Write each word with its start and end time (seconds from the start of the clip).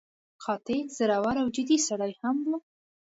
قاطع، 0.43 0.79
زړور 0.97 1.35
او 1.41 1.47
جدي 1.55 1.77
سړی 1.87 2.11
هم 2.21 2.37
و. 2.47 2.49